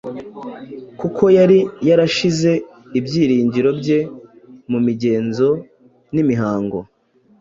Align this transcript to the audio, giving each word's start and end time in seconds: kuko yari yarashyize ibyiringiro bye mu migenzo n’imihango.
kuko 0.99 1.23
yari 1.37 1.59
yarashyize 1.87 2.51
ibyiringiro 2.99 3.69
bye 3.79 3.99
mu 4.71 4.79
migenzo 4.85 5.49
n’imihango. 6.13 6.79